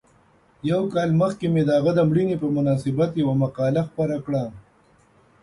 [0.69, 4.43] یو کال مخکې مې د هغه د مړینې په مناسبت یوه مقاله خپره کړه.